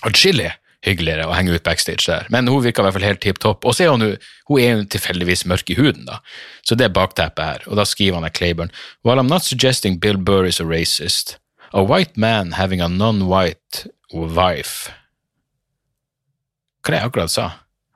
[0.06, 0.52] atskillig
[0.86, 2.26] hyggeligere å henge ut backstage der.
[2.34, 3.66] Men hun virka i hvert fall helt tipp topp.
[3.66, 4.18] Og så er hun,
[4.50, 6.20] hun er tilfeldigvis mørk i huden, da.
[6.66, 7.68] Så det er bakteppet her.
[7.70, 8.74] Og da skriver han av Claiborne
[9.06, 11.38] While I'm not suggesting Bill Burr is a racist,
[11.72, 14.92] a white man having a non-white wife
[16.82, 17.46] Hva er det jeg akkurat sa?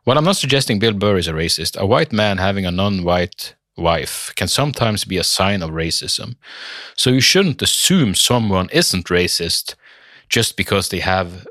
[0.06, 3.56] While I'm not suggesting Bill Burr is a racist, a white man having a non-white
[3.76, 6.36] wife can sometimes be a sign of racism.
[6.96, 9.74] So you shouldn't assume someone isn't racist
[10.30, 11.48] just because they have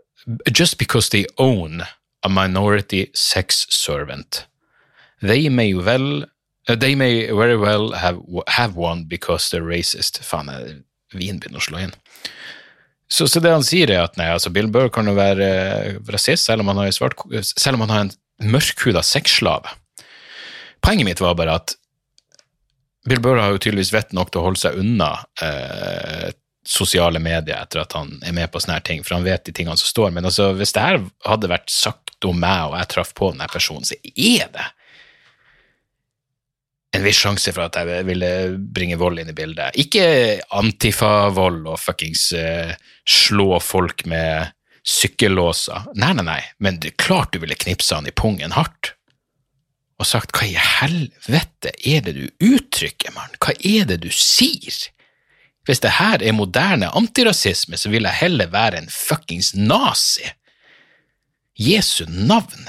[0.52, 1.82] just because they own
[2.22, 4.46] a minority sex servant.
[5.20, 6.24] They may well
[6.68, 10.20] uh, they may very well have, have one because they're racist.
[10.24, 10.48] Faen,
[11.12, 11.94] vin begynner å slå inn.
[13.08, 15.98] Så, så, det han sier, er at nei, altså Bill Burr kan jo være uh,
[16.10, 19.76] rasist selv om han har, svart, selv om han har en mørkhuda sexslave.
[20.84, 21.76] Poenget mitt var bare at
[23.08, 25.10] Bill Burr har jo tydeligvis vett nok til å holde seg unna
[25.44, 26.32] uh,
[26.64, 29.52] sosiale medier etter at han er med på sånne her ting, for han vet de
[29.52, 30.14] tingene som står.
[30.16, 33.48] Men altså, hvis det her hadde vært sagt om meg, og jeg traff på denne
[33.52, 34.70] personen, så er det
[36.94, 38.30] en viss sjanse for at jeg ville
[38.74, 39.74] bringe vold inn i bildet.
[39.82, 40.04] Ikke
[40.54, 42.70] antifa-vold og fuckings uh,
[43.02, 44.52] slå folk med
[44.86, 45.88] sykkellåser.
[45.98, 48.94] Nei, nei, nei, men det er klart du ville knipsa han i pungen hardt.
[49.98, 54.78] Og sagt hva i helvete er det du uttrykker, mann, hva er det du sier?
[55.64, 60.26] Hvis det her er moderne antirasisme, så vil jeg heller være en fuckings nazi.
[61.56, 62.68] Jesu navn!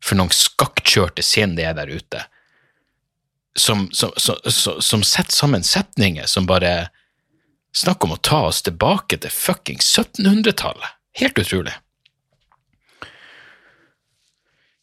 [0.00, 2.22] For noen skakkjørte sinn det er der ute,
[3.56, 6.88] som, som, som, som setter sammen setninger som bare
[7.76, 10.96] snakker om å ta oss tilbake til fuckings 1700-tallet.
[11.20, 11.74] Helt utrolig.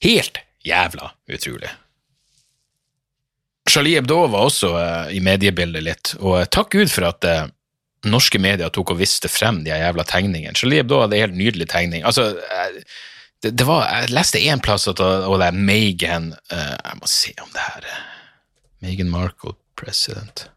[0.04, 1.74] Helt jævla utrolig.
[3.78, 7.44] Charlie Hebdo var også uh, i mediebildet litt, og uh, takk Gud for at uh,
[8.10, 10.58] norske medier tok og viste frem de jævla tegningene.
[10.58, 12.02] Charlie Hebdo hadde en helt nydelig tegning.
[12.02, 12.32] Altså,
[13.46, 17.36] det, det, var, Jeg leste én plass at og det er Megan Jeg må se
[17.38, 17.86] om det her
[18.82, 20.48] Megan Markle, president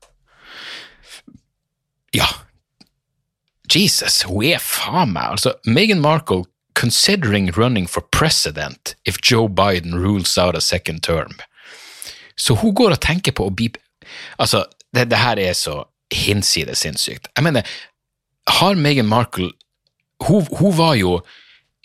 [2.16, 2.24] Ja.
[3.68, 10.00] Jesus, hun er faen meg Altså, Megan Markle considering running for president if Joe Biden
[10.00, 11.37] rules out a second term.
[12.37, 13.71] Så hun går og tenker på å bli
[14.40, 14.64] Altså,
[14.95, 17.29] det, det her er så hinsides sinnssykt.
[17.37, 17.66] Jeg mener,
[18.51, 19.53] har Meghan Markle
[20.25, 21.21] hun, hun, var jo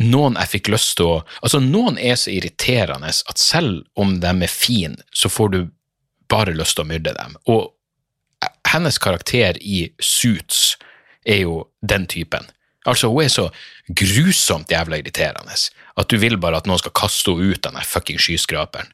[0.02, 4.34] noen jeg fikk lyst til å Altså, noen er så irriterende at selv om de
[4.34, 5.60] er fine, så får du
[6.32, 7.38] bare lyst til å myrde dem.
[7.52, 7.72] Og
[8.72, 10.76] hennes karakter i Suits
[11.26, 12.48] er jo den typen.
[12.86, 13.48] Altså, hun er så
[13.88, 15.56] grusomt jævla irriterende
[15.96, 18.92] at du vil bare at noen skal kaste henne ut av den fucking skyskraperen.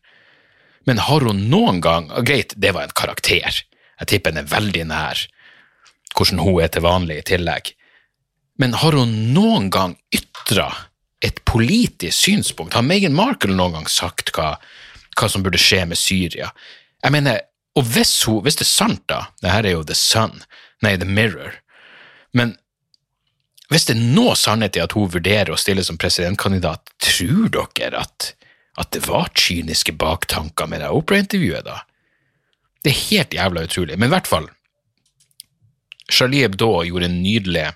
[0.89, 3.61] Men har hun noen gang Greit, det var en karakter.
[4.01, 5.27] Jeg tipper den er veldig nær
[6.11, 7.69] hvordan hun er til vanlig i tillegg.
[8.59, 10.67] Men har hun noen gang ytra
[11.23, 12.75] et politisk synspunkt?
[12.75, 14.55] Har Meghan Markle noen gang sagt hva,
[15.17, 16.51] hva som burde skje med Syria?
[17.01, 17.39] Jeg mener,
[17.79, 20.43] og hvis, hun, hvis det er sant, da Det her er jo The Sun,
[20.83, 21.55] nei, The Mirror.
[22.35, 22.57] Men
[23.71, 28.03] hvis det er noe sannhet i at hun vurderer å stille som presidentkandidat, tror dere
[28.03, 28.33] at
[28.79, 31.77] at det var kyniske baktanker med det Opera-intervjuet, da.
[32.81, 33.97] Det er helt jævla utrolig.
[33.99, 34.47] Men i hvert fall,
[36.11, 37.67] Charlie Hebdo gjorde en nydelig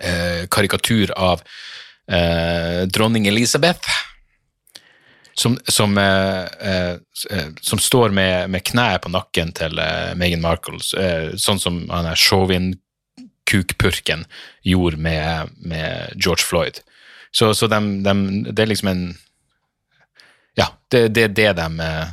[0.00, 1.42] eh, karikatur av
[2.10, 3.88] eh, dronning Elisabeth.
[5.34, 6.96] Som, som, eh, eh
[7.60, 12.06] som står med, med kneet på nakken til eh, Meghan Markle, eh, sånn som han
[12.06, 14.24] er Chauvin-kukpurken
[14.62, 16.80] gjorde med, med, George Floyd.
[17.34, 18.14] Så, så de, de,
[18.52, 19.18] det er liksom en
[20.58, 22.12] ja, det, det, det de eh,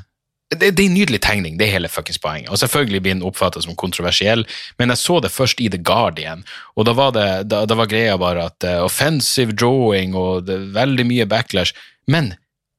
[0.51, 2.49] det, det, er en nydelig tegning, det er hele fuckings poenget.
[2.51, 4.43] Og selvfølgelig blir den oppfattet som kontroversiell,
[4.79, 6.43] men jeg så det først i The Guardian,
[6.75, 10.59] og da var, det, da, da var greia bare at uh, offensive drawing og det,
[10.75, 11.71] veldig mye backlash.
[12.11, 12.33] Men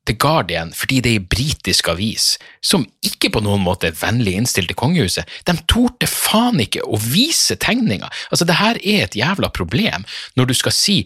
[0.04, 4.34] The Guardian, fordi det er en britisk avis som ikke på noen måte er vennlig
[4.36, 8.10] innstilt til kongehuset, de torde faen ikke å vise tegninga.
[8.34, 10.04] Altså, det her er et jævla problem
[10.36, 10.96] når du skal si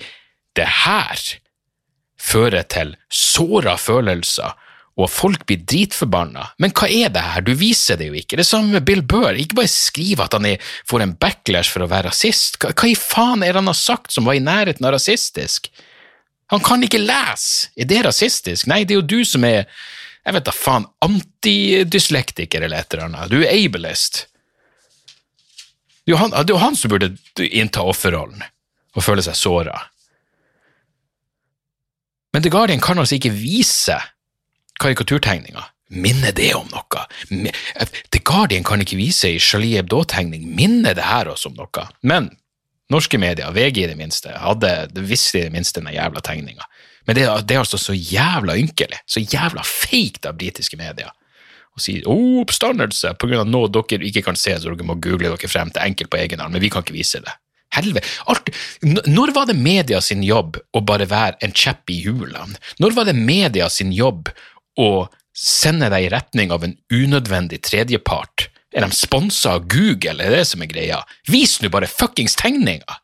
[0.56, 1.20] det her
[2.20, 4.54] fører til såra følelser,
[4.96, 6.46] og folk blir dritforbanna.
[6.62, 8.38] Men hva er det her, du viser det jo ikke.
[8.40, 10.48] Det samme med Bill Burr, ikke bare skriv at han
[10.88, 12.56] får en backlash for å være rasist.
[12.62, 15.68] Hva, hva i faen er det han har sagt som var i nærheten av rasistisk?
[16.54, 17.68] Han kan ikke lese!
[17.76, 18.70] Er det rasistisk?
[18.70, 19.66] Nei, det er jo du som er
[20.26, 23.30] jeg vet da faen, antidyslektiker eller et eller annet.
[23.30, 24.24] Du er ableist.
[26.02, 27.12] Det er jo han, han som burde
[27.46, 28.42] innta offerrollen
[28.96, 29.76] og føle seg såra.
[32.34, 33.96] Men The Guardian kan altså ikke vise
[34.82, 35.64] karikaturtegninga.
[35.94, 37.04] Minner det om noe?
[38.10, 40.48] The Guardian kan ikke vise ei Charlie Hebdo-tegning.
[40.58, 41.86] Minner det her også om noe?
[42.02, 42.32] Men
[42.92, 44.72] norske medier, VG i det minste, hadde,
[45.06, 46.66] visste i det minste den jævla tegninga.
[47.06, 51.14] Men det, det er altså så jævla ynkelig, så jævla fake av britiske medier
[51.76, 55.50] og sier oh, oppstandelse av noe dere ikke kan se, så dere må google dere
[55.50, 57.34] frem til enkelt på egen hånd, men vi kan ikke vise det.
[57.76, 58.08] Helvete.
[59.06, 62.58] Når var det media sin jobb å bare være en kjepp i hjulene?
[62.82, 64.32] Når var det media sin jobb
[64.80, 64.90] å
[65.36, 68.48] sende deg i retning av en unødvendig tredjepart?
[68.76, 71.00] Er de sponsa av Google, er det som er greia?
[71.30, 73.00] Vis nå bare fuckings tegninga!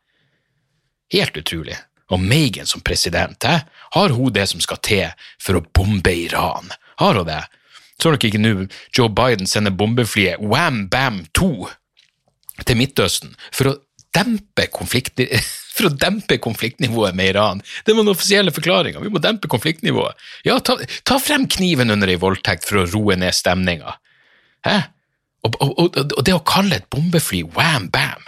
[1.12, 1.76] Helt utrolig.
[2.12, 3.64] Og Megan som president, eh?
[3.96, 6.72] har hun det som skal til for å bombe Iran?
[7.00, 7.40] Har hun det?
[8.00, 11.52] Så dere ikke nå Joe Biden sender bombeflyet Wham Bam 2
[12.66, 13.76] til Midtøsten for å
[14.16, 15.20] dempe konflikt
[15.76, 17.62] for å dempe konfliktnivået med Iran.
[17.84, 19.02] Det var den offisielle forklaringa.
[19.04, 20.18] Vi må dempe konfliktnivået.
[20.48, 20.76] Ja, ta,
[21.08, 23.96] ta frem kniven under ei voldtekt for å roe ned stemninga.
[24.66, 24.76] Hæ?
[25.42, 28.22] Og, og, og, og det å kalle et bombefly wham bam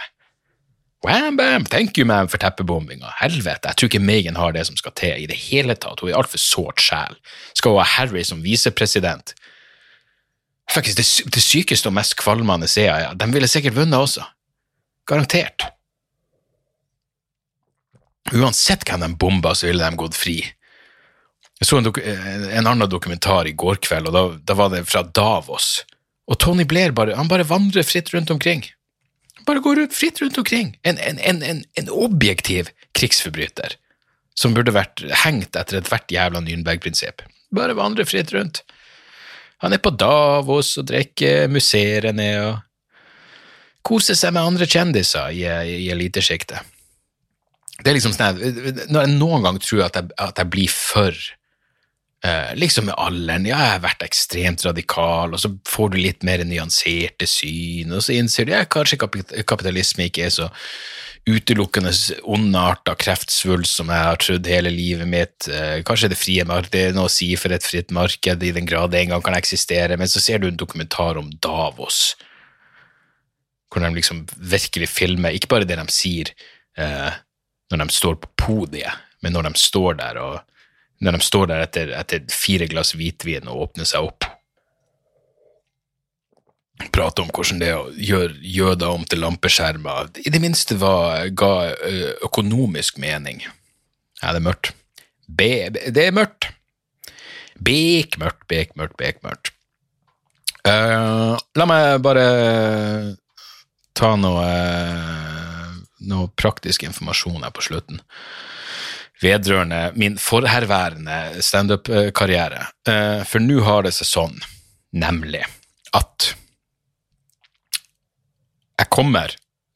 [1.05, 3.11] Wham bam, thank you man for teppebombinga.
[3.19, 6.01] Helvete, jeg tror ikke Megan har det som skal til i det hele tatt.
[6.01, 7.19] Hun er altfor sårt sjel.
[7.53, 9.35] Skal hun ha Harry som visepresident?
[10.71, 13.13] Faktisk, det, det sykeste og mest kvalmende ser jeg, ja.
[13.13, 14.25] De ville sikkert vunnet også.
[15.05, 15.67] Garantert.
[18.33, 20.39] Uansett hvem de bomba, så ville de gått fri.
[21.59, 24.85] Jeg så en, dok en annen dokumentar i går kveld, og da, da var det
[24.89, 25.85] fra Davos.
[26.25, 28.65] Og Tony Blair bare, han bare vandrer fritt rundt omkring.
[29.45, 30.73] Bare går ut, fritt rundt omkring.
[30.83, 33.77] En, en, en objektiv krigsforbryter
[34.35, 37.23] som burde vært hengt etter ethvert jævla Nürnberg-prinsipp.
[37.55, 38.63] Bare vandrer fritt rundt.
[39.63, 42.55] Han er på Davos og drikker musserende og
[43.85, 46.59] koser seg med andre kjendiser i, i elitesjiktet.
[47.81, 48.37] Det er liksom sånn
[48.89, 51.11] Når jeg noen gang tror at jeg, at jeg blir for
[52.25, 56.27] eh, Liksom med alderen, ja, jeg har vært ekstremt radikal, og så får du litt
[56.27, 58.99] mer nyanserte syn, og så innser du ja, kanskje
[59.43, 60.49] kapitalisme ikke er så
[61.25, 61.89] utelukkende
[62.29, 65.47] ondarta kreftsvulst som jeg har trodd hele livet mitt.
[65.49, 68.69] Eh, Kanskje det frie markedet er noe å si for et fritt marked, i den
[68.69, 72.13] grad det en gang kan eksistere, men så ser du en dokumentar om Davos,
[73.73, 76.29] hvor de liksom virkelig filmer, ikke bare det de sier
[76.77, 77.17] eh,
[77.71, 80.39] når de står på podiet, men når de står der og
[81.05, 84.25] de står der etter, etter fire glass hvitvin og åpner seg opp.
[86.91, 90.11] Prate om hvordan det er å gjøre jøder om til lampeskjermer.
[90.23, 91.71] I det minste var, ga
[92.25, 93.43] økonomisk mening.
[94.21, 94.71] Ja, det er mørkt.
[95.27, 96.49] Be, det er mørkt.
[97.63, 99.51] Bekmørkt, bekmørkt, bekmørkt.
[100.65, 102.25] Uh, la meg bare
[103.95, 104.45] ta noe,
[106.09, 108.01] noe praktisk informasjon her på slutten
[109.23, 112.65] vedrørende min forherværende standup-karriere.
[112.87, 114.35] Eh, For nå har det seg sånn,
[114.91, 115.43] nemlig
[115.95, 116.33] at
[118.75, 119.31] jeg kommer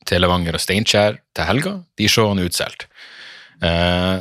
[0.09, 1.73] til Levanger og Steinkjer til helga.
[1.95, 2.87] De showene er utsolgt.
[3.63, 4.19] Eh,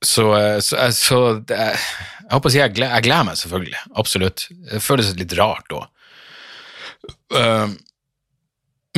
[0.00, 4.46] Så, eh, så, så det, jeg håper å si jeg gleder, meg selvfølgelig, absolutt.
[4.70, 5.82] Det føles litt rart da.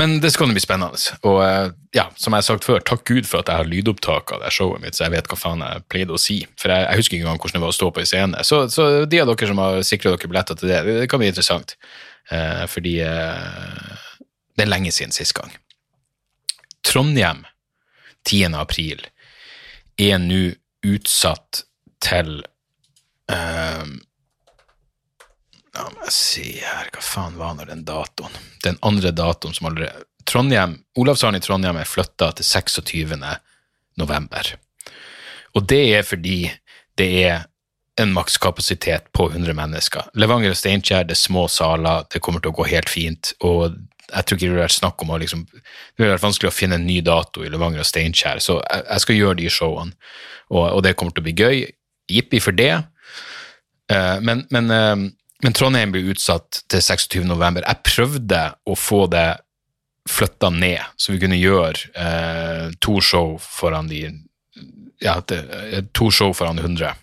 [0.01, 0.97] Men det skal nå bli spennende.
[1.29, 4.33] Og eh, ja, som jeg har sagt før, takk Gud for at jeg har lydopptak
[4.33, 6.39] av det showet mitt, så jeg vet hva faen jeg pleide å si.
[6.61, 8.47] For jeg, jeg husker ikke engang hvordan det var å stå på en scene.
[8.49, 11.29] Så, så de av dere som har sikra dere billetter til det, det kan bli
[11.29, 11.77] interessant.
[12.33, 14.07] Eh, fordi eh,
[14.57, 15.53] det er lenge siden sist gang.
[16.87, 17.45] Trondheim
[18.29, 18.57] 10.
[18.57, 19.05] april
[20.01, 20.55] er nå
[20.89, 21.67] utsatt
[22.03, 22.41] til
[23.29, 23.85] eh,
[25.73, 28.35] La meg si her, hva faen var nå den datoen?
[28.65, 33.17] Den andre datoen som allerede Trondheim, Olavshallen i Trondheim er flytta til 26.
[33.99, 34.53] november.
[35.57, 36.45] Og det er fordi
[37.01, 37.47] det er
[38.01, 40.13] en makskapasitet på 100 mennesker.
[40.15, 43.33] Levanger og Steinkjer, det er små saler, det kommer til å gå helt fint.
[43.45, 43.75] Og
[44.13, 46.55] jeg tror ikke det vil være snakk om å liksom Det vil være vanskelig å
[46.55, 49.97] finne en ny dato i Levanger og Steinkjer, så jeg, jeg skal gjøre de showene.
[50.53, 51.65] Og, og det kommer til å bli gøy.
[52.13, 52.73] Jippi for det.
[53.93, 55.05] Eh, men, men, eh,
[55.43, 57.23] men Trondheim ble utsatt til 26.
[57.27, 57.65] november.
[57.67, 59.29] Jeg prøvde å få det
[60.11, 64.05] flytta ned, så vi kunne gjøre eh, to show foran de
[65.03, 66.95] ja, eh, to show foran 100.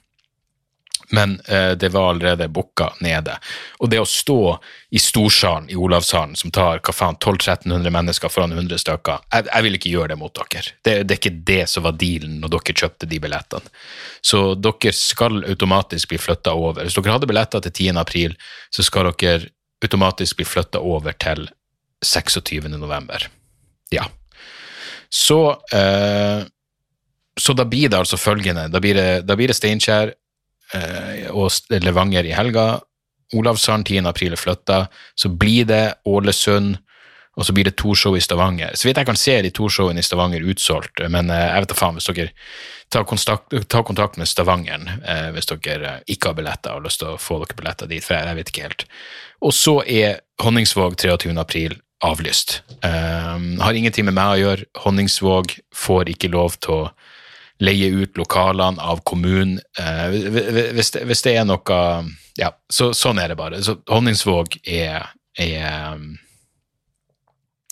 [1.10, 3.38] men eh, det var allerede booka nede.
[3.78, 4.58] Og det å stå
[4.90, 9.66] i storsalen i Olavshallen, som tar hva faen, 1200-1300 mennesker foran 100 stykker, jeg, jeg,
[9.66, 10.66] vil ikke gjøre det mot dere.
[10.86, 13.74] Det, det, er ikke det som var dealen når dere kjøpte de billettene.
[14.22, 16.86] Så dere skal automatisk bli flytta over.
[16.86, 18.04] Hvis dere hadde billetter til 10.
[18.04, 18.38] april,
[18.76, 19.50] så skal dere
[19.84, 21.48] automatisk bli flytta over til
[22.06, 22.70] 26.
[22.78, 23.26] november.
[23.92, 24.06] Ja.
[25.10, 25.42] Så
[25.74, 26.48] eh,
[27.40, 28.68] så da blir det altså følgende.
[28.68, 30.14] Da blir det, da det Steinkjer,
[31.34, 31.50] og
[31.82, 32.80] Levanger i helga.
[33.38, 34.06] Olavshallen 10.
[34.10, 34.84] april er flytta.
[35.16, 36.78] Så blir det Ålesund,
[37.40, 38.74] og så blir det to show i Stavanger.
[38.76, 41.72] Så vidt jeg kan se de to showene i Stavanger utsolgt, men eh, jeg vet
[41.72, 42.32] da faen hvis dere
[42.92, 47.04] tar kontakt, tar kontakt med Stavangeren eh, hvis dere ikke har billetter og har lyst
[47.04, 48.88] til å få dere billetter dit, for jeg vet ikke helt.
[49.46, 51.32] Og så er Honningsvåg 23.
[51.40, 52.62] april avlyst.
[52.80, 54.68] Um, har ingenting med meg å gjøre.
[54.86, 56.84] Honningsvåg får ikke lov til å
[57.60, 59.60] leie ut lokalene av kommunen.
[59.80, 60.08] Eh,
[60.76, 61.80] hvis, hvis, det, er noe
[62.40, 63.62] Ja, så, sånn er det bare.
[63.64, 66.00] Så Honningsvåg er, er,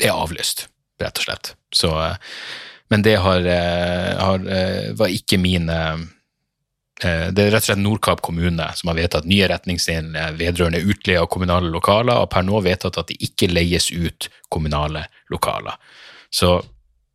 [0.04, 0.68] er avlyst,
[1.02, 1.54] rett og slett.
[1.74, 1.94] Så,
[2.92, 5.82] men det har, eh, har, eh, var ikke mine
[6.98, 11.28] det er rett og slett Nordkapp kommune som har vedtatt nye retningslinjer vedrørende utleie av
[11.30, 15.78] kommunale lokaler, og per nå vedtatt at det ikke leies ut kommunale lokaler.
[16.34, 16.56] Så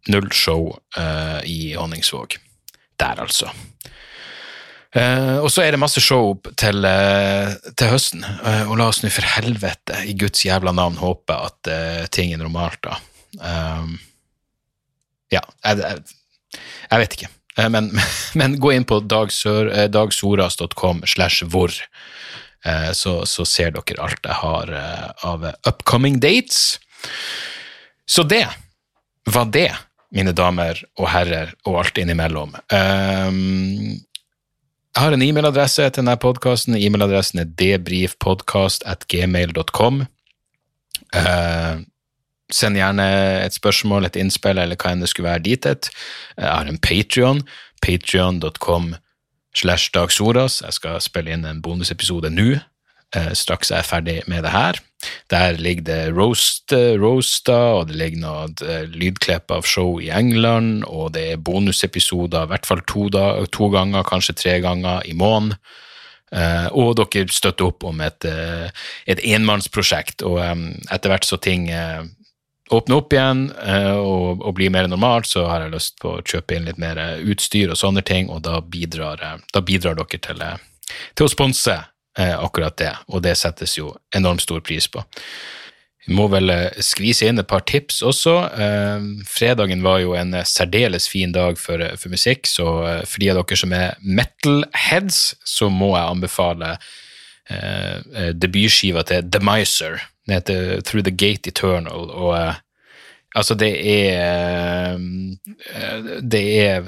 [0.07, 2.39] null show uh, i Honningsvåg
[3.01, 3.51] der, altså.
[4.93, 7.49] Uh, og så er det masse show til, uh,
[7.81, 11.71] til høsten, uh, og la oss nå for helvete i Guds jævla navn håpe at
[12.13, 12.99] ting er normalt, da.
[15.33, 16.03] ja, jeg, jeg,
[16.91, 17.31] jeg, vet ikke.
[17.73, 17.89] Men,
[18.39, 21.73] men, gå inn på dagsoras.com slash hvor,
[22.93, 24.75] så, så, ser dere alt jeg har
[25.25, 26.79] av upcoming dates.
[28.05, 28.45] Så det
[29.25, 29.73] var det
[30.13, 32.51] mine damer og herrer og alt innimellom.
[32.73, 34.01] Um,
[34.93, 36.75] jeg har en e-mailadresse til denne podkasten.
[36.77, 39.95] E-mailadressen er debrifpodkast.gmail.com.
[41.13, 41.79] Uh, ehm,
[42.53, 43.07] send gjerne
[43.47, 45.65] et spørsmål, et innspill eller hva enn det skulle være dit.
[45.65, 47.41] Jeg har en Patrion,
[47.81, 48.85] patrion.com
[49.57, 50.61] slash dagsoras.
[50.61, 52.61] Jeg skal spille inn en bonusepisode nå
[53.37, 54.79] straks jeg er ferdig med det her.
[55.31, 60.11] Der ligger det roast, eh, roasta, og det ligger noe eh, lydklipp av show i
[60.15, 65.07] England, og det er bonusepisoder i hvert fall to, da, to ganger, kanskje tre ganger
[65.09, 65.59] i måneden.
[66.73, 68.25] og dere støtter opp om et,
[69.05, 71.67] et enmannsprosjekt, og etter hvert så ting
[72.73, 76.57] åpner opp igjen og, og, blir mer normalt, så har jeg lyst på å kjøpe
[76.57, 79.21] inn litt mer utstyr og sånne ting, og da bidrar,
[79.53, 80.41] da bidrar dere til,
[81.13, 85.01] til å sponse Eh, akkurat det, og det settes jo enormt stor pris på.
[86.07, 88.35] Vi må vel eh, skvise inn et par tips også.
[88.59, 92.67] Eh, fredagen var jo en særdeles fin dag for, for musikk, så
[93.07, 96.73] for de av dere som er metal-heads, så må jeg anbefale
[97.51, 100.03] eh, debutskiva til The Miser.
[100.27, 102.59] Den heter Through the Gate Eternal, og eh,
[103.39, 104.99] altså, det er
[106.21, 106.83] Det er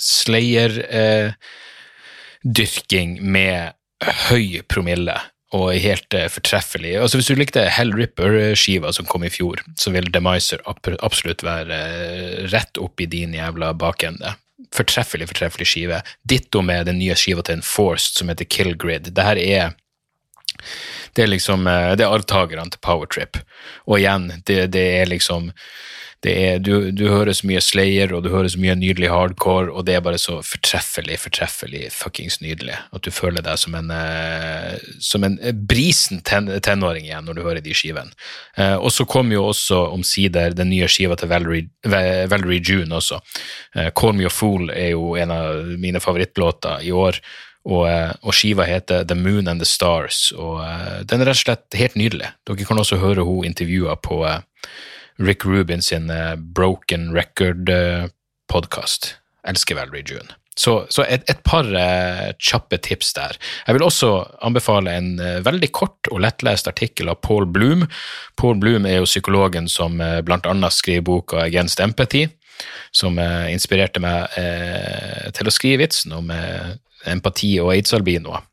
[0.00, 0.72] Slayer
[2.42, 3.76] dyrking med
[4.28, 5.16] høy promille
[5.52, 6.94] og helt uh, fortreffelig.
[7.00, 11.76] Altså Hvis du likte Hell Ripper-skiva som kom i fjor, så vil Demiser absolutt være
[11.76, 14.36] uh, rett opp i din jævla bakende.
[14.72, 16.00] Fortreffelig, fortreffelig skive.
[16.28, 19.12] Ditto med den nye skiva til Enforced som heter Kill Grid.
[19.12, 19.78] Det her er
[21.16, 23.40] det er liksom uh, det er arvtakerne til Powertrip.
[23.84, 25.50] Og igjen, det, det er liksom
[26.30, 29.86] er, du, du, hører så mye Slayer, og du hører så mye nydelig hardcore, og
[29.88, 34.76] det er bare så fortreffelig, fortreffelig fuckings nydelig at du føler deg som en, eh,
[35.02, 35.34] som en
[35.66, 38.14] brisen ten, tenåring igjen når du hører de skivene.
[38.54, 41.66] Eh, og så kom jo også omsider den nye skiva til Valerie,
[42.30, 43.18] Valerie June også.
[43.74, 47.18] Eh, Call Me a Fool er jo en av mine favorittlåter i år.
[47.62, 51.38] Og, eh, og, skiva heter The Moon and the Stars, og uh, den er rett
[51.38, 52.32] og slett helt nydelig.
[52.42, 54.24] Dere kan også høre hun intervjua på
[55.18, 59.04] Rick Rubin sin uh, Broken Record-podkast.
[59.04, 59.18] Uh,
[59.50, 60.28] Elsker Valerie June.
[60.56, 63.38] Så, så et, et, par eh, kjappe tips der.
[63.66, 64.10] Jeg vil også
[64.44, 67.86] anbefale en eh, veldig kort og lettlest artikkel av Paul Bloom.
[68.36, 70.70] Paul Bloom er jo psykologen som eh, bl.a.
[70.70, 72.26] skriver boka Against Empathy,
[72.92, 73.16] som
[73.50, 74.28] inspirerte meg
[75.34, 76.28] til å skrive vitsen om
[77.10, 78.44] empati og aids-albinoer.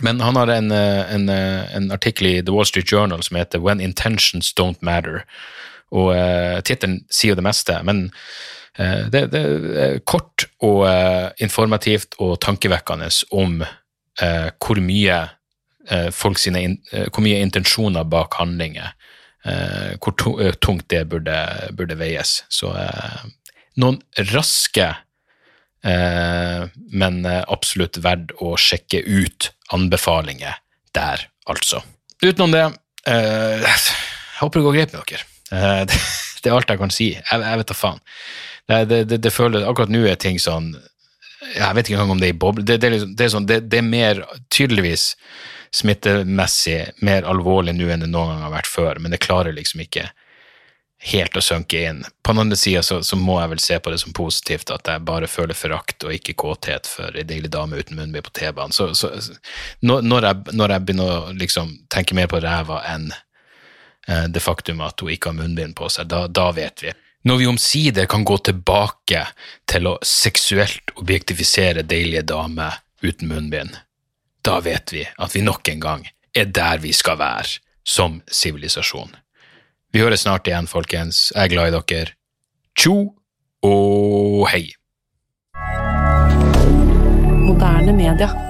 [0.00, 3.80] Men han har en, en, en, artikkel i The Wall Street Journal som heter When
[3.80, 5.24] Intentions Don't Matter.
[5.90, 8.04] Og uh, tittelen sier jo det meste, men
[8.78, 9.40] uh, det, det,
[9.84, 15.26] er kort og uh, informativt og tankevekkende om uh, hvor mye
[16.14, 16.74] folk sine in,
[17.08, 18.92] hvor mye intensjoner bak handlinger
[19.98, 20.12] Hvor
[20.62, 21.38] tungt det burde,
[21.74, 22.44] burde veies.
[22.52, 22.68] Så
[23.80, 23.96] noen
[24.30, 24.90] raske
[25.82, 30.58] Eh, men eh, absolutt verdt å sjekke ut anbefalinger
[30.96, 31.82] der, altså.
[32.22, 32.64] Utenom det,
[33.06, 35.26] eh, jeg håper det går greit med dere.
[35.50, 36.00] Eh, det,
[36.42, 37.10] det, er alt jeg kan si.
[37.16, 38.00] Jeg, jeg vet da faen.
[38.70, 40.68] Det, det, det, føler, akkurat nå er ting sånn
[41.56, 42.62] Jeg vet ikke engang om det er i boble.
[42.66, 45.14] Det, er liksom, sånn, det, er mer tydeligvis
[45.74, 49.82] smittemessig mer alvorlig nå enn det noen gang har vært før, men det klarer liksom
[49.84, 50.08] ikke
[51.00, 52.02] helt å synke inn.
[52.22, 54.88] På den andre sida så, så, må jeg vel se på det som positivt at
[54.88, 58.74] jeg bare føler forakt og ikke kåthet for ei deilig dame uten munnbind på T-banen.
[58.76, 59.12] Så, så
[59.80, 64.84] når, jeg, når, jeg, begynner å liksom tenke mer på ræva enn eh, det faktum
[64.84, 66.92] at hun ikke har munnbind på seg, da, da vet vi.
[67.28, 69.24] Når vi omsider kan gå tilbake
[69.68, 73.76] til å seksuelt objektifisere deilige damer uten munnbind,
[74.44, 79.12] da vet vi at vi nok en gang er der vi skal være som sivilisasjon.
[79.90, 81.32] Vi høres snart igjen, folkens.
[81.34, 82.14] Jeg er glad i dere.
[82.78, 82.94] Tjo
[83.66, 84.68] og hei.
[87.42, 88.49] Moderne media.